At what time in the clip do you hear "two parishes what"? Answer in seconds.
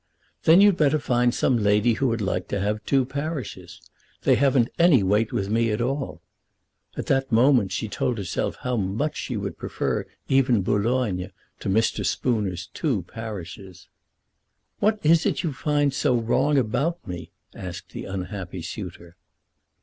12.73-14.97